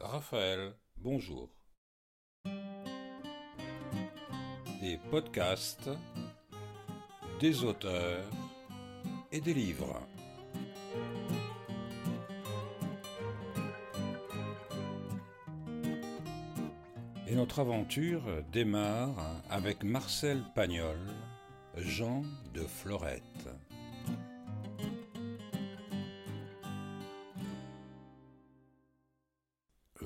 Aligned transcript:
Raphaël, 0.00 0.74
bonjour. 0.96 1.50
Des 4.80 4.96
podcasts, 5.10 5.90
des 7.40 7.64
auteurs 7.64 8.30
et 9.32 9.40
des 9.40 9.54
livres. 9.54 10.00
Et 17.26 17.34
notre 17.34 17.58
aventure 17.58 18.22
démarre 18.52 19.42
avec 19.50 19.82
Marcel 19.82 20.44
Pagnol, 20.54 21.00
Jean 21.76 22.22
de 22.54 22.60
Florette. 22.60 23.48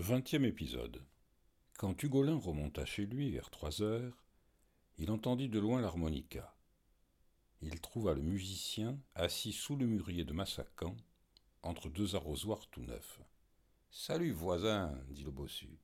Vingtième 0.02 0.44
épisode. 0.44 1.00
Quand 1.78 2.02
Hugolin 2.02 2.36
remonta 2.36 2.84
chez 2.84 3.06
lui 3.06 3.30
vers 3.30 3.50
trois 3.50 3.82
heures, 3.82 4.24
il 4.98 5.12
entendit 5.12 5.48
de 5.48 5.60
loin 5.60 5.80
l'harmonica. 5.80 6.56
Il 7.60 7.80
trouva 7.80 8.12
le 8.12 8.20
musicien 8.20 8.98
assis 9.14 9.52
sous 9.52 9.76
le 9.76 9.86
mûrier 9.86 10.24
de 10.24 10.32
Massacan, 10.32 10.96
entre 11.62 11.88
deux 11.88 12.16
arrosoirs 12.16 12.66
tout 12.66 12.82
neufs. 12.82 13.20
Salut, 13.92 14.32
voisin, 14.32 14.92
dit 15.10 15.22
le 15.22 15.30
bossu. 15.30 15.78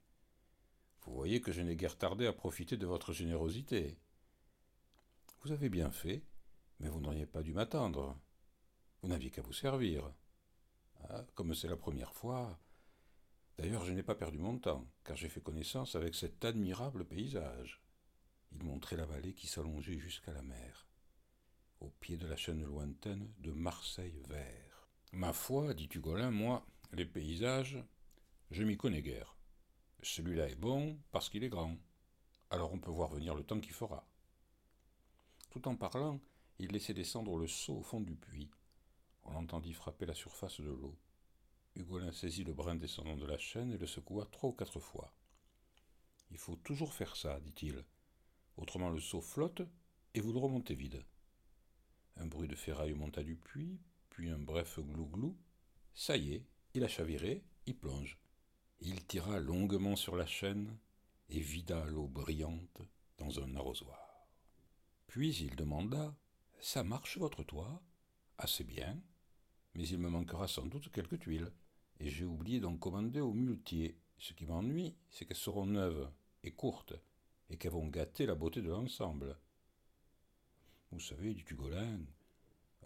Vous 1.03 1.15
voyez 1.15 1.41
que 1.41 1.53
je 1.53 1.61
n'ai 1.61 1.77
guère 1.77 1.97
tardé 1.97 2.27
à 2.27 2.33
profiter 2.33 2.77
de 2.77 2.87
votre 2.87 3.13
générosité. 3.13 4.01
Vous 5.43 5.53
avez 5.53 5.69
bien 5.69 5.93
fait, 5.93 6.25
mais 6.81 6.89
vous 6.89 7.01
n'auriez 7.01 7.27
pas 7.27 7.45
dû 7.45 7.53
m'attendre. 7.53 8.19
Vous 9.01 9.09
n'aviez 9.09 9.31
qu'à 9.31 9.43
vous 9.43 9.53
servir. 9.53 10.13
Ah, 11.09 11.25
comme 11.37 11.55
c'est 11.55 11.69
la 11.69 11.77
première 11.77 12.13
fois. 12.13 12.59
D'ailleurs, 13.59 13.85
je 13.85 13.93
n'ai 13.93 14.05
pas 14.05 14.15
perdu 14.15 14.39
mon 14.39 14.57
temps, 14.59 14.87
car 15.05 15.17
j'ai 15.17 15.29
fait 15.29 15.41
connaissance 15.41 15.97
avec 15.97 16.15
cet 16.15 16.45
admirable 16.45 17.05
paysage. 17.05 17.83
Il 18.53 18.63
montrait 18.63 18.97
la 18.97 19.05
vallée 19.05 19.35
qui 19.35 19.49
s'allongeait 19.49 19.99
jusqu'à 19.99 20.33
la 20.33 20.43
mer, 20.43 20.87
au 21.81 21.91
pied 21.91 22.17
de 22.17 22.27
la 22.27 22.37
chaîne 22.37 22.65
lointaine 22.65 23.33
de 23.39 23.51
Marseille 23.51 24.23
vert. 24.29 24.89
Ma 25.13 25.33
foi, 25.33 25.75
dit 25.75 25.89
Hugolin, 25.93 26.31
moi, 26.31 26.65
les 26.93 27.05
paysages, 27.05 27.83
je 28.51 28.63
m'y 28.63 28.77
connais 28.77 29.03
guère. 29.03 29.37
Celui-là 30.03 30.49
est 30.49 30.55
bon 30.55 30.99
parce 31.11 31.29
qu'il 31.29 31.43
est 31.43 31.49
grand. 31.49 31.77
Alors 32.51 32.73
on 32.73 32.79
peut 32.79 32.91
voir 32.91 33.11
venir 33.11 33.35
le 33.35 33.43
temps 33.43 33.61
qui 33.61 33.71
fera. 33.71 34.07
Tout 35.51 35.67
en 35.67 35.77
parlant, 35.77 36.21
il 36.59 36.71
laissait 36.71 36.95
descendre 36.95 37.37
le 37.37 37.49
seau 37.49 37.79
au 37.79 37.83
fond 37.83 38.01
du 38.01 38.15
puits. 38.15 38.51
On 39.25 39.33
l'entendit 39.33 39.75
frapper 39.75 40.07
la 40.07 40.15
surface 40.15 40.61
de 40.61 40.71
l'eau. 40.71 40.97
Hugolin 41.79 42.11
saisit 42.11 42.43
le 42.43 42.53
brin 42.53 42.75
descendant 42.75 43.17
de 43.17 43.25
la 43.25 43.39
chaîne 43.39 43.73
et 43.73 43.79
le 43.79 43.87
secoua 43.87 44.27
trois 44.27 44.51
ou 44.51 44.53
quatre 44.53 44.81
fois. 44.81 45.15
Il 46.33 46.37
faut 46.37 46.57
toujours 46.57 46.93
faire 46.93 47.15
ça, 47.15 47.39
dit-il. 47.41 47.85
Autrement 48.57 48.91
le 48.91 49.01
seau 49.01 49.21
flotte 49.21 49.63
et 50.15 50.21
vous 50.21 50.33
le 50.33 50.41
remontez 50.41 50.75
vide. 50.75 51.05
Un 52.17 52.27
bruit 52.27 52.49
de 52.49 52.57
ferraille 52.57 52.95
monta 52.95 53.23
du 53.23 53.37
puits, 53.37 53.79
puis 54.11 54.29
un 54.29 54.41
bref 54.41 54.81
glou-glou. 54.81 55.39
Ça 55.95 56.17
y 56.17 56.35
est, 56.35 56.47
il 56.75 56.83
a 56.83 56.89
chaviré, 56.89 57.45
il 57.67 57.77
plonge. 57.77 58.19
Il 58.81 59.07
tira 59.07 59.39
longuement 59.39 59.95
sur 59.95 60.17
la 60.17 60.27
chaîne 60.27 60.77
et 61.29 61.41
vida 61.41 61.85
l'eau 61.87 62.09
brillante 62.09 62.83
dans 63.19 63.39
un 63.39 63.55
arrosoir. 63.55 64.27
Puis 65.07 65.35
il 65.37 65.55
demanda 65.55 66.17
Ça 66.61 66.83
marche 66.83 67.19
votre 67.19 67.45
toit? 67.45 67.81
Assez 68.37 68.65
bien, 68.65 69.01
mais 69.75 69.87
il 69.87 69.99
me 69.99 70.11
manquera 70.11 70.49
sans 70.49 70.67
doute 70.67 70.91
quelques 70.91 71.21
tuiles 71.21 71.53
et 72.01 72.09
j'ai 72.09 72.25
oublié 72.25 72.61
d'en 72.61 72.77
commander 72.77 73.21
au 73.21 73.33
muletier. 73.33 73.99
Ce 74.19 74.33
qui 74.33 74.47
m'ennuie, 74.47 74.97
c'est 75.11 75.25
qu'elles 75.25 75.37
seront 75.37 75.67
neuves 75.67 76.11
et 76.43 76.53
courtes, 76.53 76.95
et 77.51 77.57
qu'elles 77.57 77.73
vont 77.73 77.87
gâter 77.87 78.27
la 78.27 78.35
beauté 78.35 78.63
de 78.63 78.69
l'ensemble. 78.69 79.37
Vous 80.91 81.01
savez, 81.01 81.35
dit 81.35 81.45
Hugolin, 81.49 82.01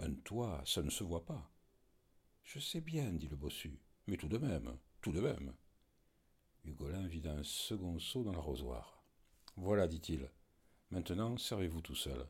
un 0.01 0.15
toit, 0.15 0.63
ça 0.67 0.83
ne 0.83 0.91
se 0.91 1.05
voit 1.05 1.25
pas. 1.25 1.51
Je 2.43 2.59
sais 2.59 2.81
bien, 2.81 3.13
dit 3.13 3.29
le 3.29 3.37
bossu, 3.37 3.79
mais 4.07 4.17
tout 4.17 4.29
de 4.29 4.39
même, 4.39 4.77
tout 5.01 5.13
de 5.13 5.21
même. 5.21 5.55
Hugolin 6.65 7.07
vida 7.07 7.33
un 7.33 7.43
second 7.43 7.99
seau 7.99 8.25
dans 8.25 8.33
l'arrosoir. 8.33 9.03
Voilà, 9.57 9.87
dit-il. 9.87 10.31
Maintenant, 10.91 11.37
servez-vous 11.37 11.81
tout 11.81 11.95
seul. 11.95 12.27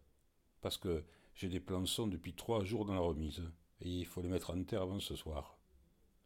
Parce 0.60 0.76
que 0.76 1.04
j'ai 1.34 1.48
des 1.48 1.60
plançons 1.60 2.06
depuis 2.06 2.34
trois 2.34 2.64
jours 2.64 2.84
dans 2.84 2.94
la 2.94 3.00
remise, 3.00 3.42
et 3.80 3.88
il 3.88 4.06
faut 4.06 4.22
les 4.22 4.28
mettre 4.28 4.50
en 4.50 4.62
terre 4.64 4.82
avant 4.82 5.00
ce 5.00 5.16
soir. 5.16 5.58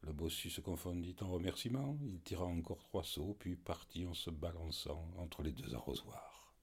Le 0.06 0.12
bossu 0.12 0.50
se 0.50 0.60
confondit 0.60 1.16
en 1.20 1.32
remerciements, 1.32 1.98
il 2.00 2.20
tira 2.20 2.44
encore 2.44 2.84
trois 2.84 3.02
seaux, 3.02 3.34
puis 3.40 3.56
partit 3.56 4.06
en 4.06 4.14
se 4.14 4.30
balançant 4.30 5.10
entre 5.16 5.42
les 5.42 5.50
deux 5.50 5.74
arrosoirs. 5.74 6.54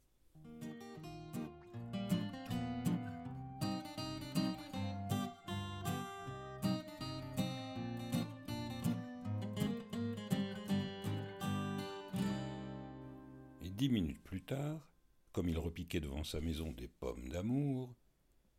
Et 13.61 13.69
dix 13.69 13.89
minutes 13.89 14.23
plus 14.23 14.41
tard, 14.41 14.87
comme 15.33 15.49
il 15.49 15.57
repiquait 15.57 15.99
devant 15.99 16.23
sa 16.23 16.39
maison 16.39 16.71
des 16.71 16.87
pommes 16.87 17.27
d'amour, 17.27 17.93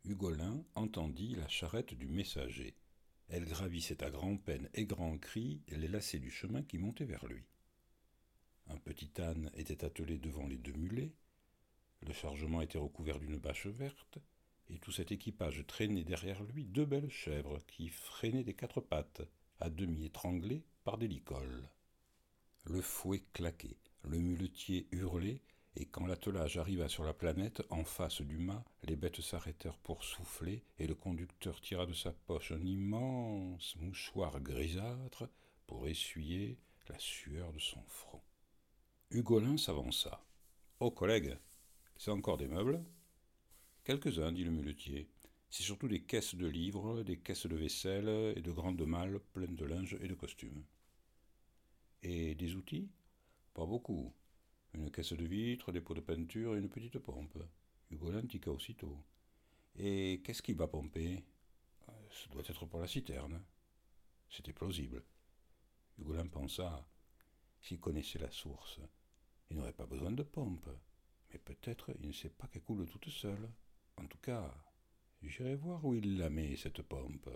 Hugolin 0.05 0.63
entendit 0.75 1.37
la 1.37 1.49
charrette 1.49 1.95
du 1.95 2.07
messager. 2.07 2.77
Elle 3.29 3.47
gravissait 3.47 4.03
à 4.05 4.11
grand-peine 4.11 4.69
et 4.75 4.87
grand 4.87 5.19
cri 5.19 5.63
les 5.69 5.89
lacets 5.89 6.19
du 6.19 6.31
chemin 6.31 6.63
qui 6.63 6.79
montait 6.79 7.05
vers 7.05 7.27
lui. 7.27 7.45
Un 8.69 8.77
petit 8.79 9.11
âne 9.21 9.51
était 9.55 9.85
attelé 9.85 10.19
devant 10.19 10.47
les 10.47 10.57
deux 10.57 10.73
mulets, 10.73 11.13
le 12.07 12.13
chargement 12.13 12.61
était 12.61 12.79
recouvert 12.79 13.19
d'une 13.19 13.39
bâche 13.39 13.67
verte, 13.67 14.19
et 14.69 14.79
tout 14.79 14.93
cet 14.93 15.13
équipage 15.13 15.65
traînait 15.67 16.05
derrière 16.05 16.43
lui 16.43 16.65
deux 16.65 16.85
belles 16.85 17.11
chèvres 17.11 17.61
qui 17.67 17.89
freinaient 17.89 18.45
des 18.45 18.55
quatre 18.55 18.81
pattes, 18.81 19.23
à 19.61 19.71
demi 19.71 20.05
étranglées 20.05 20.65
par 20.85 20.99
des 20.99 21.09
licoles. 21.09 21.69
Le 22.65 22.81
fouet 22.81 23.23
claquait, 23.33 23.79
le 24.03 24.19
muletier 24.19 24.87
hurlait, 24.91 25.41
et 25.77 25.87
quand 25.87 26.07
l'attelage 26.07 26.57
arriva 26.57 26.89
sur 26.89 27.05
la 27.05 27.15
planète, 27.15 27.63
en 27.71 27.85
face 27.85 28.21
du 28.21 28.39
mât, 28.39 28.65
les 28.85 28.95
bêtes 28.95 29.21
s'arrêtèrent 29.21 29.79
pour 29.79 30.05
souffler, 30.05 30.63
et 30.79 30.87
le 30.87 30.95
conducteur 30.95 31.61
tira 31.61 31.85
de 31.85 31.95
sa 31.95 32.13
poche 32.13 32.53
un 32.53 32.65
immense 32.65 33.75
mouchoir 33.77 34.41
grisâtre 34.41 35.29
pour 35.67 35.89
essuyer 35.89 36.59
la 36.89 36.99
sueur 36.99 37.53
de 37.53 37.59
son 37.59 37.83
front. 37.87 38.23
Hugolin 39.11 39.57
s'avança. 39.57 40.25
Oh, 40.79 40.91
collègue, 40.91 41.37
c'est 41.97 42.11
encore 42.11 42.37
des 42.37 42.49
meubles? 42.49 42.85
Quelques-uns, 43.83 44.33
dit 44.33 44.45
le 44.45 44.51
muletier. 44.51 45.09
C'est 45.51 45.63
surtout 45.63 45.89
des 45.89 46.03
caisses 46.03 46.35
de 46.35 46.47
livres, 46.47 47.03
des 47.03 47.19
caisses 47.19 47.47
de 47.47 47.57
vaisselle 47.57 48.35
et 48.37 48.43
de 48.43 48.53
grandes 48.53 48.85
malles 48.87 49.21
pleines 49.33 49.57
de 49.57 49.65
linge 49.65 49.97
et 50.01 50.09
de 50.09 50.15
costumes. 50.15 50.65
Et 52.03 52.35
des 52.35 52.55
outils? 52.55 52.91
Pas 53.55 53.67
beaucoup 53.67 54.13
une 54.75 54.91
caisse 54.91 55.13
de 55.13 55.25
vitres, 55.25 55.73
des 55.73 55.81
pots 55.81 55.95
de 55.95 56.01
peinture 56.01 56.57
et 56.57 56.59
une 56.59 56.69
petite 56.69 56.99
pompe. 56.99 57.39
Hugolin 57.91 58.27
tica 58.27 58.51
aussitôt. 58.51 58.99
Et 59.77 60.21
qu'est-ce 60.25 60.43
qui 60.43 60.53
va 60.53 60.67
pomper? 60.67 61.25
Ce 62.11 62.29
doit 62.29 62.43
être 62.47 62.67
pour 62.67 62.81
la 62.81 62.87
citerne. 62.87 63.43
C'était 64.29 64.53
plausible. 64.53 65.03
Hugolin 65.99 66.27
pensa 66.27 66.87
s'il 67.61 67.81
connaissait 67.81 68.19
la 68.19 68.31
source, 68.31 68.79
il 69.49 69.57
n'aurait 69.57 69.73
pas 69.73 69.87
besoin 69.87 70.11
de 70.11 70.23
pompe. 70.23 70.69
Mais 71.33 71.39
peut-être 71.39 71.95
il 72.01 72.09
ne 72.09 72.13
sait 72.13 72.29
pas 72.29 72.47
qu'elle 72.47 72.63
coule 72.63 72.87
toute 72.87 73.09
seule. 73.09 73.49
En 73.97 74.07
tout 74.07 74.19
cas, 74.19 74.55
j'irai 75.23 75.57
voir 75.57 75.85
où 75.85 75.95
il 75.95 76.19
la 76.19 76.31
met, 76.31 76.57
cette 76.57 76.83
pompe. 76.83 77.31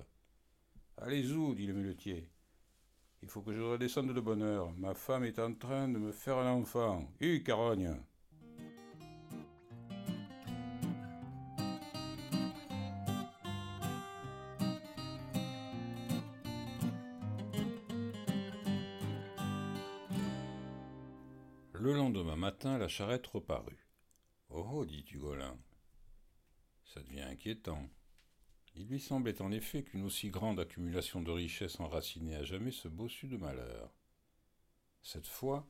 Allez-y, 0.98 1.54
dit 1.54 1.66
le 1.66 1.74
muletier. 1.74 2.28
Il 3.22 3.28
faut 3.28 3.42
que 3.42 3.52
je 3.52 3.60
redescende 3.60 4.12
de 4.14 4.20
bonne 4.20 4.42
heure. 4.42 4.72
Ma 4.76 4.94
femme 4.94 5.24
est 5.24 5.38
en 5.38 5.52
train 5.52 5.88
de 5.88 5.98
me 5.98 6.12
faire 6.12 6.38
un 6.38 6.52
enfant. 6.52 7.08
Hé, 7.20 7.42
carogne 7.42 7.96
Le 21.80 21.92
lendemain 21.92 22.36
matin, 22.36 22.76
la 22.76 22.88
charrette 22.88 23.26
reparut. 23.28 23.86
Oh, 24.50 24.66
oh 24.72 24.84
dit 24.84 25.04
Hugolin. 25.12 25.56
Ça 26.84 27.00
devient 27.02 27.22
inquiétant. 27.22 27.88
Il 28.80 28.86
lui 28.86 29.00
semblait 29.00 29.42
en 29.42 29.50
effet 29.50 29.82
qu'une 29.82 30.04
aussi 30.04 30.30
grande 30.30 30.60
accumulation 30.60 31.20
de 31.20 31.32
richesses 31.32 31.80
enracinait 31.80 32.36
à 32.36 32.44
jamais 32.44 32.70
ce 32.70 32.86
bossu 32.86 33.26
de 33.26 33.36
malheur. 33.36 33.92
Cette 35.02 35.26
fois, 35.26 35.68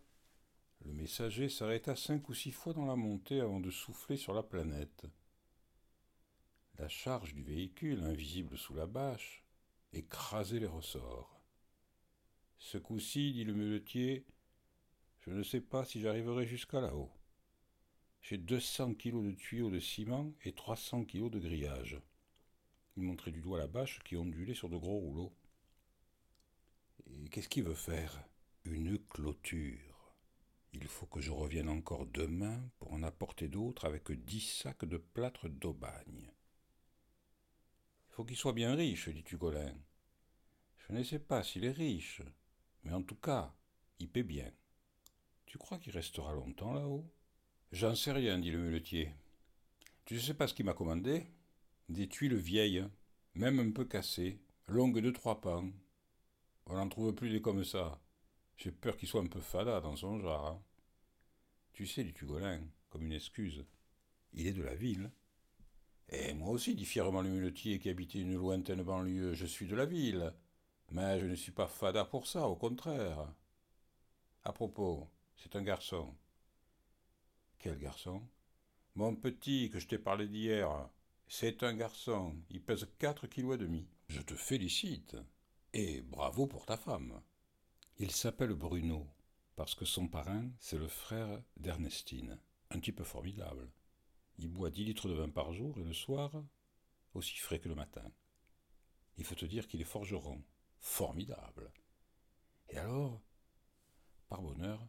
le 0.85 0.93
messager 0.93 1.49
s'arrêta 1.49 1.97
cinq 1.97 2.29
ou 2.29 2.35
six 2.35 2.53
fois 2.53 2.75
dans 2.75 2.85
la 2.85 2.97
montée 2.97 3.41
avant 3.41 3.61
de 3.61 3.71
souffler 3.71 4.19
sur 4.19 4.35
la 4.35 4.43
planète. 4.43 5.07
La 6.77 6.89
charge 6.91 7.33
du 7.33 7.43
véhicule, 7.43 8.05
invisible 8.05 8.59
sous 8.59 8.75
la 8.75 8.87
bâche, 8.87 9.43
écrasait 9.95 10.61
les 10.61 10.67
ressorts. 10.67 11.41
Ce 12.59 12.77
coup-ci, 12.77 13.33
dit 13.33 13.45
le 13.45 13.55
muletier, 13.55 14.27
je 15.21 15.31
ne 15.31 15.43
sais 15.43 15.63
pas 15.63 15.87
si 15.87 16.03
j'arriverai 16.03 16.47
jusqu'à 16.47 16.83
là-haut. 16.83 17.11
J'ai 18.21 18.37
deux 18.37 18.61
cents 18.61 18.93
kilos 18.93 19.25
de 19.25 19.33
tuyaux 19.33 19.71
de 19.71 19.81
ciment 19.81 20.35
et 20.45 20.53
trois 20.53 20.77
cents 20.77 21.07
kilos 21.07 21.31
de 21.31 21.39
grillage. 21.39 21.99
Il 22.99 23.05
montrait 23.05 23.31
du 23.31 23.41
doigt 23.41 23.61
la 23.61 23.69
bâche 23.69 24.01
qui 24.03 24.17
ondulait 24.17 24.55
sur 24.55 24.69
de 24.69 24.77
gros 24.77 24.99
rouleaux. 24.99 25.33
Et 27.07 27.29
qu'est-ce 27.29 27.49
qu'il 27.49 27.63
veut 27.63 27.77
faire? 27.77 28.25
Une 28.65 28.99
clôture. 28.99 30.17
Il 30.73 30.89
faut 30.89 31.07
que 31.07 31.21
je 31.21 31.31
revienne 31.31 31.69
encore 31.69 32.07
demain 32.07 32.61
pour 32.81 32.93
en 32.93 33.05
apporter 33.05 33.47
d'autres 33.47 33.85
avec 33.85 34.11
dix 34.11 34.41
sacs 34.41 34.85
de 34.85 34.97
plâtre 34.97 35.49
d'Aubagne. 35.49 36.33
Il 38.09 38.15
faut 38.15 38.25
qu'il 38.25 38.37
soit 38.37 38.53
bien 38.53 38.75
riche, 38.75 39.09
dit 39.09 39.23
Tugolin. 39.23 39.77
Je 40.79 40.93
ne 40.93 41.05
sais 41.05 41.21
pas 41.21 41.45
s'il 41.45 41.67
est 41.67 41.71
riche, 41.71 42.23
mais 42.83 42.93
en 42.93 43.05
tout 43.05 43.15
cas, 43.15 43.55
il 44.01 44.11
paie 44.11 44.25
bien. 44.25 44.51
Tu 45.47 45.57
crois 45.57 45.79
qu'il 45.79 45.93
restera 45.93 46.33
longtemps 46.33 46.73
là-haut? 46.73 47.09
J'en 47.71 47.95
sais 47.95 48.11
rien, 48.11 48.41
dit 48.41 48.51
le 48.51 48.59
muletier. 48.59 49.15
Tu 50.05 50.15
ne 50.15 50.19
sais 50.19 50.35
pas 50.35 50.49
ce 50.49 50.55
qu'il 50.55 50.67
m'a 50.67 50.75
commandé? 50.75 51.29
Des 51.89 52.07
tuiles 52.07 52.37
vieilles, 52.37 52.85
même 53.35 53.59
un 53.61 53.71
peu 53.71 53.87
cassées, 53.87 54.39
longues 54.67 55.01
de 55.01 55.11
trois 55.11 55.41
pans. 55.41 55.71
On 56.67 56.75
n'en 56.75 56.89
trouve 56.89 57.15
plus 57.15 57.31
des 57.31 57.41
comme 57.41 57.65
ça. 57.65 57.99
J'ai 58.59 58.73
peur 58.73 58.99
qu'il 58.99 59.09
soit 59.09 59.23
un 59.23 59.27
peu 59.27 59.41
fada 59.41 59.81
dans 59.81 59.97
son 59.97 60.19
genre. 60.21 60.47
Hein. 60.47 60.63
Tu 61.73 61.87
sais, 61.87 62.05
dit 62.05 62.13
Tugolin, 62.13 62.61
comme 62.91 63.07
une 63.07 63.13
excuse. 63.13 63.65
Il 64.35 64.47
est 64.47 64.53
de 64.53 64.63
la 64.63 64.75
ville. 64.75 65.11
Et 66.11 66.35
moi 66.35 66.51
aussi, 66.51 66.75
dit 66.75 66.85
fièrement 66.85 67.23
le 67.23 67.31
muletier 67.31 67.79
qui 67.79 67.89
habitait 67.89 68.21
une 68.21 68.35
lointaine 68.35 68.83
banlieue, 68.83 69.33
je 69.33 69.47
suis 69.47 69.67
de 69.67 69.77
la 69.77 69.87
ville. 69.87 70.35
Mais 70.91 71.19
je 71.21 71.25
ne 71.27 71.35
suis 71.35 71.53
pas 71.53 71.69
fada 71.69 72.05
pour 72.05 72.27
ça, 72.27 72.49
au 72.49 72.57
contraire. 72.57 73.33
À 74.45 74.53
propos, 74.53 75.09
c'est 75.37 75.57
un 75.57 75.63
garçon. 75.63 76.15
Quel 77.59 77.79
garçon? 77.79 78.23
Mon 78.95 79.17
petit 79.17 79.71
que 79.71 79.79
je 79.79 79.87
t'ai 79.87 79.99
parlé 79.99 80.27
d'hier. 80.29 80.91
C'est 81.31 81.63
un 81.63 81.75
garçon. 81.75 82.35
Il 82.49 82.63
pèse 82.63 82.89
quatre 82.99 83.27
kilos 83.27 83.57
et 83.57 83.59
demi. 83.59 83.87
Je 84.09 84.23
te 84.23 84.35
félicite. 84.35 85.15
Et 85.75 86.01
bravo 86.01 86.47
pour 86.47 86.65
ta 86.65 86.79
femme. 86.79 87.21
Il 87.99 88.13
s'appelle 88.13 88.55
Bruno, 88.55 89.07
parce 89.55 89.75
que 89.75 89.85
son 89.85 90.09
parrain, 90.09 90.49
c'est 90.59 90.79
le 90.79 90.89
frère 90.89 91.43
d'Ernestine. 91.59 92.41
Un 92.71 92.81
type 92.81 93.03
formidable. 93.03 93.71
Il 94.39 94.49
boit 94.49 94.71
dix 94.71 94.85
litres 94.85 95.09
de 95.09 95.15
vin 95.15 95.29
par 95.29 95.53
jour 95.53 95.79
et 95.79 95.85
le 95.85 95.93
soir, 95.93 96.33
aussi 97.13 97.37
frais 97.37 97.59
que 97.59 97.69
le 97.69 97.75
matin. 97.75 98.11
Il 99.19 99.25
faut 99.25 99.35
te 99.35 99.45
dire 99.45 99.69
qu'il 99.69 99.83
est 99.83 99.85
forgeron. 99.85 100.43
Formidable. 100.81 101.71
Et 102.71 102.79
alors, 102.79 103.21
par 104.31 104.41
bonheur, 104.41 104.89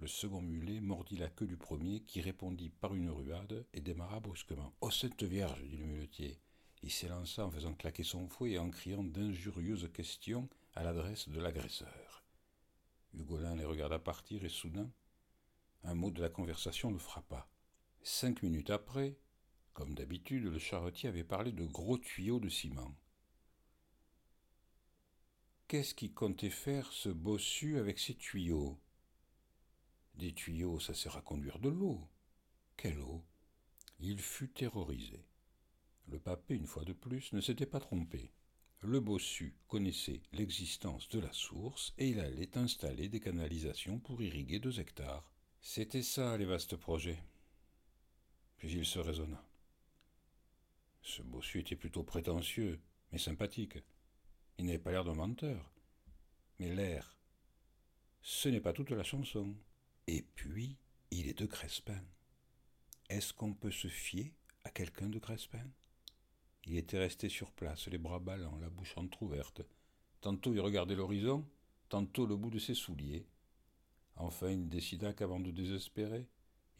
le 0.00 0.06
second 0.06 0.40
mulet 0.40 0.80
mordit 0.80 1.16
la 1.16 1.28
queue 1.28 1.46
du 1.46 1.58
premier, 1.58 2.00
qui 2.00 2.22
répondit 2.22 2.70
par 2.70 2.94
une 2.94 3.10
ruade 3.10 3.66
et 3.74 3.82
démarra 3.82 4.18
brusquement. 4.18 4.72
Ô 4.80 4.90
Sainte 4.90 5.22
Vierge 5.22 5.62
dit 5.62 5.76
le 5.76 5.84
muletier. 5.84 6.40
Il 6.82 6.90
s'élança 6.90 7.44
en 7.44 7.50
faisant 7.50 7.74
claquer 7.74 8.04
son 8.04 8.26
fouet 8.26 8.52
et 8.52 8.58
en 8.58 8.70
criant 8.70 9.04
d'injurieuses 9.04 9.90
questions 9.92 10.48
à 10.74 10.82
l'adresse 10.82 11.28
de 11.28 11.38
l'agresseur. 11.38 12.24
Hugolin 13.12 13.56
les 13.56 13.66
regarda 13.66 13.98
partir 13.98 14.42
et 14.44 14.48
soudain, 14.48 14.90
un 15.84 15.94
mot 15.94 16.10
de 16.10 16.22
la 16.22 16.30
conversation 16.30 16.90
le 16.90 16.98
frappa. 16.98 17.46
Cinq 18.02 18.42
minutes 18.42 18.70
après, 18.70 19.18
comme 19.74 19.94
d'habitude, 19.94 20.44
le 20.44 20.58
charretier 20.58 21.10
avait 21.10 21.24
parlé 21.24 21.52
de 21.52 21.66
gros 21.66 21.98
tuyaux 21.98 22.40
de 22.40 22.48
ciment. 22.48 22.94
Qu'est-ce 25.68 25.94
qui 25.94 26.12
comptait 26.12 26.50
faire 26.50 26.90
ce 26.92 27.10
bossu 27.10 27.78
avec 27.78 27.98
ces 27.98 28.14
tuyaux? 28.14 28.80
Des 30.14 30.32
tuyaux, 30.32 30.80
ça 30.80 30.94
sert 30.94 31.16
à 31.16 31.22
conduire 31.22 31.58
de 31.58 31.68
l'eau. 31.68 32.08
Quelle 32.76 33.00
eau? 33.00 33.24
Il 33.98 34.18
fut 34.18 34.48
terrorisé. 34.48 35.26
Le 36.06 36.18
papé, 36.18 36.54
une 36.54 36.66
fois 36.66 36.84
de 36.84 36.92
plus, 36.92 37.32
ne 37.32 37.40
s'était 37.40 37.66
pas 37.66 37.80
trompé. 37.80 38.32
Le 38.80 38.98
bossu 39.00 39.54
connaissait 39.68 40.22
l'existence 40.32 41.08
de 41.10 41.20
la 41.20 41.32
source 41.32 41.92
et 41.98 42.08
il 42.08 42.20
allait 42.20 42.56
installer 42.56 43.08
des 43.08 43.20
canalisations 43.20 43.98
pour 43.98 44.22
irriguer 44.22 44.58
deux 44.58 44.80
hectares. 44.80 45.30
C'était 45.60 46.02
ça, 46.02 46.36
les 46.38 46.46
vastes 46.46 46.76
projets. 46.76 47.22
Puis 48.56 48.72
il 48.72 48.86
se 48.86 48.98
raisonna. 48.98 49.44
Ce 51.02 51.22
bossu 51.22 51.60
était 51.60 51.76
plutôt 51.76 52.02
prétentieux, 52.02 52.80
mais 53.12 53.18
sympathique. 53.18 53.78
Il 54.58 54.66
n'avait 54.66 54.78
pas 54.78 54.92
l'air 54.92 55.04
d'un 55.04 55.14
menteur. 55.14 55.70
Mais 56.58 56.74
l'air, 56.74 57.16
ce 58.22 58.48
n'est 58.48 58.60
pas 58.60 58.72
toute 58.72 58.90
la 58.90 59.02
chanson. 59.02 59.54
Et 60.12 60.22
puis, 60.34 60.76
il 61.12 61.28
est 61.28 61.38
de 61.38 61.46
Crespin. 61.46 62.02
Est-ce 63.08 63.32
qu'on 63.32 63.54
peut 63.54 63.70
se 63.70 63.86
fier 63.86 64.34
à 64.64 64.70
quelqu'un 64.70 65.08
de 65.08 65.20
Crespin? 65.20 65.64
Il 66.64 66.76
était 66.76 66.98
resté 66.98 67.28
sur 67.28 67.52
place, 67.52 67.86
les 67.86 67.96
bras 67.96 68.18
ballants, 68.18 68.58
la 68.58 68.70
bouche 68.70 68.98
entr'ouverte. 68.98 69.62
Tantôt 70.20 70.52
il 70.52 70.58
regardait 70.58 70.96
l'horizon, 70.96 71.46
tantôt 71.88 72.26
le 72.26 72.34
bout 72.34 72.50
de 72.50 72.58
ses 72.58 72.74
souliers. 72.74 73.24
Enfin, 74.16 74.50
il 74.50 74.68
décida 74.68 75.12
qu'avant 75.12 75.38
de 75.38 75.52
désespérer, 75.52 76.26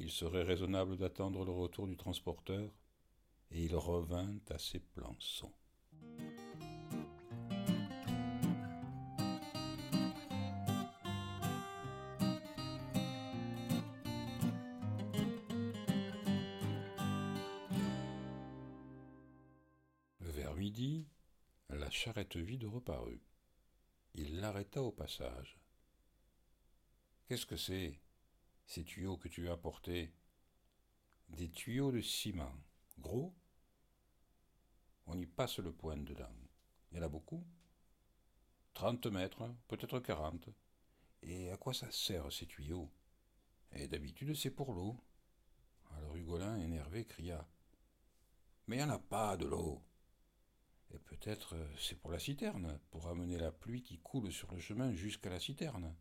il 0.00 0.10
serait 0.10 0.42
raisonnable 0.42 0.96
d'attendre 0.96 1.44
le 1.44 1.52
retour 1.52 1.86
du 1.86 1.96
transporteur, 1.96 2.68
et 3.52 3.62
il 3.64 3.76
revint 3.76 4.40
à 4.50 4.58
ses 4.58 4.80
plançons. 4.80 5.52
La 21.68 21.90
charrette 21.90 22.36
vide 22.36 22.64
reparut. 22.64 23.22
Il 24.14 24.40
l'arrêta 24.40 24.82
au 24.82 24.92
passage. 24.92 25.58
Qu'est-ce 27.26 27.46
que 27.46 27.56
c'est, 27.56 28.00
ces 28.66 28.84
tuyaux 28.84 29.18
que 29.18 29.28
tu 29.28 29.48
as 29.48 29.52
apportés 29.52 30.12
Des 31.28 31.50
tuyaux 31.50 31.92
de 31.92 32.00
ciment, 32.00 32.54
gros? 32.98 33.34
On 35.06 35.18
y 35.18 35.26
passe 35.26 35.58
le 35.58 35.72
poing 35.72 35.98
dedans. 35.98 36.34
Il 36.90 36.98
y 36.98 37.00
en 37.00 37.04
a 37.04 37.08
beaucoup? 37.08 37.44
Trente 38.72 39.06
mètres, 39.06 39.54
peut-être 39.68 40.00
quarante. 40.00 40.48
Et 41.22 41.50
à 41.50 41.56
quoi 41.58 41.74
ça 41.74 41.90
sert, 41.90 42.32
ces 42.32 42.46
tuyaux? 42.46 42.90
Et 43.72 43.86
d'habitude, 43.86 44.34
c'est 44.34 44.50
pour 44.50 44.72
l'eau. 44.72 44.96
Alors 45.90 46.16
Hugolin, 46.16 46.56
énervé, 46.56 47.04
cria 47.04 47.46
Mais 48.66 48.76
il 48.76 48.78
n'y 48.78 48.90
en 48.90 48.94
a 48.94 48.98
pas 48.98 49.36
de 49.36 49.46
l'eau 49.46 49.82
et 50.92 50.98
peut-être 50.98 51.54
euh, 51.54 51.66
c'est 51.78 51.98
pour 51.98 52.10
la 52.10 52.18
citerne, 52.18 52.78
pour 52.90 53.08
amener 53.08 53.38
la 53.38 53.52
pluie 53.52 53.82
qui 53.82 53.98
coule 53.98 54.32
sur 54.32 54.52
le 54.52 54.60
chemin 54.60 54.92
jusqu'à 54.92 55.30
la 55.30 55.40
citerne. 55.40 55.94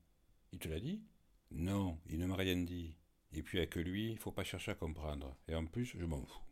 Il 0.51 0.59
te 0.59 0.67
l'a 0.67 0.79
dit? 0.79 1.03
Non, 1.51 1.99
il 2.07 2.19
ne 2.19 2.25
m'a 2.25 2.35
rien 2.35 2.57
dit. 2.57 2.95
Et 3.31 3.43
puis 3.43 3.59
avec 3.59 3.75
lui, 3.75 4.11
il 4.11 4.17
faut 4.17 4.31
pas 4.31 4.43
chercher 4.43 4.71
à 4.71 4.75
comprendre. 4.75 5.35
Et 5.47 5.55
en 5.55 5.65
plus, 5.65 5.85
je 5.85 6.05
m'en 6.05 6.25
fous. 6.25 6.43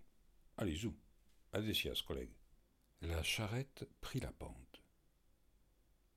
Allez, 0.57 0.75
zou. 0.75 0.95
Adécias, 1.53 2.03
collègue. 2.05 2.35
La 3.01 3.23
charrette 3.23 3.87
prit 4.01 4.19
la 4.19 4.31
pente. 4.31 4.81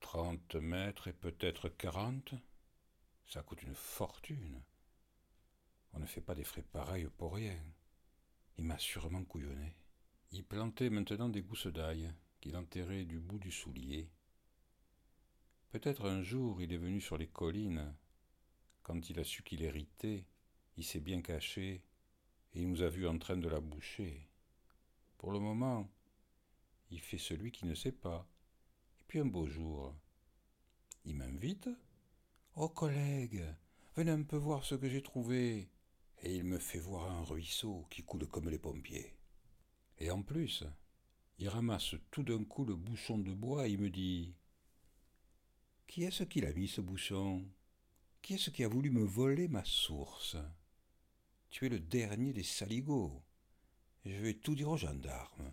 Trente 0.00 0.55
mètres 0.57 1.09
et 1.09 1.12
peut-être 1.12 1.69
quarante? 1.69 2.35
Ça 3.27 3.43
coûte 3.43 3.62
une 3.62 3.75
fortune. 3.75 4.62
On 5.93 5.99
ne 5.99 6.07
fait 6.07 6.21
pas 6.21 6.35
des 6.35 6.45
frais 6.45 6.62
pareils 6.62 7.09
pour 7.17 7.35
rien. 7.35 7.59
Il 8.59 8.65
m'a 8.65 8.79
sûrement 8.79 9.25
couillonné. 9.25 9.75
Il 10.32 10.44
plantait 10.44 10.90
maintenant 10.90 11.28
des 11.28 11.42
gousses 11.42 11.66
d'ail 11.66 12.14
qu'il 12.40 12.56
enterrait 12.56 13.04
du 13.04 13.18
bout 13.18 13.40
du 13.40 13.50
soulier. 13.50 14.08
Peut-être 15.70 16.08
un 16.08 16.22
jour 16.22 16.62
il 16.62 16.72
est 16.72 16.78
venu 16.78 17.00
sur 17.00 17.18
les 17.18 17.26
collines. 17.26 17.94
Quand 18.84 19.10
il 19.10 19.18
a 19.18 19.25
su 19.25 19.42
qu'il 19.42 19.62
héritait, 19.62 20.26
il 20.76 20.84
s'est 20.84 21.00
bien 21.00 21.20
caché 21.20 21.82
et 22.52 22.62
il 22.62 22.68
nous 22.68 22.82
a 22.82 22.88
vus 22.88 23.08
en 23.08 23.18
train 23.18 23.37
de 23.37 23.49
la 23.49 23.60
boucher. 23.60 24.28
Pour 25.18 25.32
le 25.32 25.40
moment, 25.40 25.90
il 26.90 27.00
fait 27.00 27.18
celui 27.18 27.50
qui 27.50 27.66
ne 27.66 27.75
sait 27.75 27.92
pas. 27.92 28.28
Et 29.00 29.04
puis 29.08 29.18
un 29.18 29.26
beau 29.26 29.46
jour, 29.46 29.94
il 31.04 31.16
m'invite. 31.16 31.68
Oh 32.54 32.68
collègue, 32.68 33.44
venez 33.96 34.12
un 34.12 34.22
peu 34.22 34.37
voir 34.37 34.64
ce 34.64 34.76
que 34.76 34.88
j'ai 34.88 35.02
trouvé. 35.02 35.68
Et 36.22 36.37
il 36.37 36.44
me 36.44 36.58
fait 36.58 36.78
voir 36.78 37.10
un 37.10 37.25
ruisseau 37.25 37.87
qui 37.90 38.04
coule 38.04 38.28
comme 38.28 38.49
les 38.49 38.58
pompiers. 38.58 39.20
Et 40.00 40.11
en 40.11 40.23
plus, 40.23 40.64
il 41.38 41.49
ramasse 41.49 41.95
tout 42.11 42.23
d'un 42.23 42.42
coup 42.45 42.64
le 42.64 42.75
bouchon 42.75 43.19
de 43.19 43.33
bois 43.33 43.69
et 43.69 43.76
me 43.76 43.90
dit 43.90 44.35
Qui 45.87 46.04
est-ce 46.04 46.25
qui 46.25 46.40
l'a 46.40 46.52
mis 46.54 46.69
ce 46.69 46.80
bouchon? 46.80 47.47
Qui 48.23 48.35
est-ce 48.35 48.50
qui 48.50 48.64
a 48.64 48.69
voulu 48.69 48.90
me 48.90 49.04
voler 49.04 49.47
ma 49.49 49.64
source? 49.64 50.37
Tu 51.50 51.66
es 51.66 51.69
le 51.69 51.80
dernier 51.80 52.33
des 52.33 52.42
saligots. 52.42 53.23
je 54.07 54.16
vais 54.16 54.35
tout 54.35 54.54
dire 54.54 54.71
aux 54.71 54.76
gendarmes. 54.76 55.52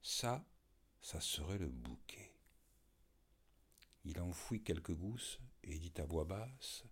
Ça, 0.00 0.44
ça 1.00 1.20
serait 1.20 1.58
le 1.58 1.68
bouquet. 1.68 2.34
Il 4.04 4.20
enfouit 4.20 4.64
quelques 4.64 4.94
gousses 4.94 5.38
et 5.62 5.78
dit 5.78 5.92
à 5.98 6.04
voix 6.04 6.24
basse 6.24 6.84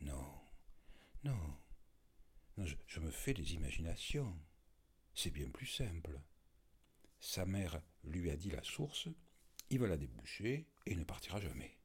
Non, 0.00 0.40
non, 1.24 1.56
je 2.56 3.00
me 3.00 3.10
fais 3.10 3.34
des 3.34 3.54
imaginations. 3.54 4.38
C'est 5.22 5.30
bien 5.30 5.50
plus 5.50 5.66
simple. 5.66 6.18
Sa 7.18 7.44
mère 7.44 7.82
lui 8.04 8.30
a 8.30 8.36
dit 8.36 8.48
la 8.48 8.62
source, 8.62 9.06
il 9.68 9.78
va 9.78 9.86
la 9.86 9.98
déboucher 9.98 10.66
et 10.86 10.96
ne 10.96 11.04
partira 11.04 11.38
jamais. 11.38 11.76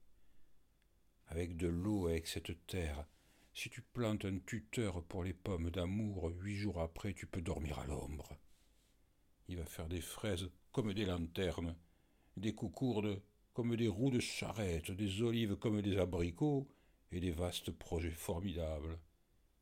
Avec 1.28 1.58
de 1.58 1.68
l'eau, 1.68 2.08
avec 2.08 2.28
cette 2.28 2.66
terre, 2.66 3.06
si 3.54 3.70
tu 3.70 3.82
plantes 3.82 4.24
un 4.24 4.40
tuteur 4.40 5.04
pour 5.04 5.22
les 5.22 5.34
pommes 5.34 5.70
d'amour, 5.70 6.32
huit 6.40 6.56
jours 6.56 6.80
après 6.80 7.14
tu 7.14 7.28
peux 7.28 7.42
dormir 7.42 7.78
à 7.80 7.86
l'ombre. 7.88 8.38
Il 9.50 9.58
va 9.58 9.66
faire 9.66 9.90
des 9.90 10.00
fraises 10.00 10.50
comme 10.72 10.94
des 10.94 11.06
lanternes, 11.06 11.76
des 12.38 12.56
coucourdes 12.56 13.22
comme 13.52 13.76
des 13.76 13.90
roues 13.90 14.12
de 14.12 14.22
charrette, 14.22 14.92
des 14.92 15.22
olives 15.22 15.58
comme 15.58 15.82
des 15.82 15.98
abricots, 15.98 16.70
et 17.12 17.20
des 17.20 17.32
vastes 17.32 17.72
projets 17.72 18.12
formidables. 18.12 18.98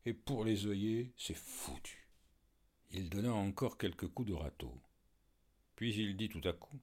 Et 0.04 0.14
pour 0.14 0.44
les 0.44 0.64
œillets, 0.64 1.12
c'est 1.16 1.34
foutu. 1.34 2.03
Il 2.90 3.10
donna 3.10 3.32
encore 3.32 3.78
quelques 3.78 4.08
coups 4.08 4.28
de 4.28 4.34
râteau. 4.34 4.80
Puis 5.76 5.94
il 5.94 6.16
dit 6.16 6.28
tout 6.28 6.46
à 6.48 6.52
coup 6.52 6.78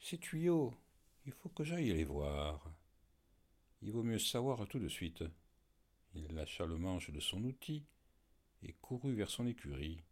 Ces 0.00 0.18
tuyaux, 0.18 0.74
il 1.24 1.32
faut 1.32 1.48
que 1.48 1.64
j'aille 1.64 1.92
les 1.92 2.04
voir. 2.04 2.72
Il 3.80 3.92
vaut 3.92 4.02
mieux 4.02 4.18
savoir 4.18 4.66
tout 4.68 4.78
de 4.78 4.88
suite. 4.88 5.24
Il 6.14 6.34
lâcha 6.34 6.66
le 6.66 6.76
manche 6.76 7.10
de 7.10 7.20
son 7.20 7.42
outil 7.44 7.84
et 8.62 8.74
courut 8.74 9.14
vers 9.14 9.30
son 9.30 9.46
écurie, 9.46 10.04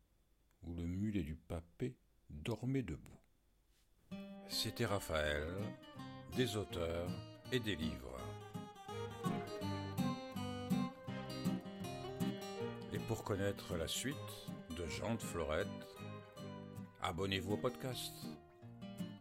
où 0.63 0.75
le 0.75 0.87
mulet 0.87 1.23
du 1.23 1.37
papé 1.37 1.97
dormait 2.31 2.83
debout. 2.83 3.21
C'était 4.49 4.87
Raphaël, 4.87 5.47
des 6.37 6.57
auteurs 6.57 7.11
et 7.53 7.61
des 7.61 7.77
livres. 7.77 8.19
Pour 13.11 13.25
connaître 13.25 13.77
la 13.77 13.89
suite 13.89 14.15
de 14.79 14.87
Jean 14.87 15.17
de 15.17 15.21
Florette, 15.21 15.67
abonnez-vous 17.03 17.55
au 17.55 17.57
podcast. 17.57 18.13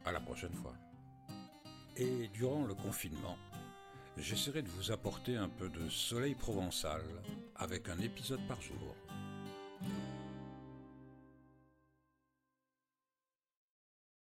À 0.06 0.12
la 0.12 0.20
prochaine 0.20 0.54
fois. 0.54 0.76
Et 1.98 2.28
durant 2.28 2.68
le 2.68 2.76
confinement, 2.76 3.36
j'essaierai 4.16 4.62
de 4.62 4.70
vous 4.70 4.92
apporter 4.92 5.38
un 5.38 5.50
peu 5.50 5.70
de 5.70 5.90
soleil 5.90 6.36
provençal 6.36 7.02
avec 7.56 7.90
un 7.90 7.98
épisode 7.98 8.48
par 8.48 8.62
jour. 8.62 8.96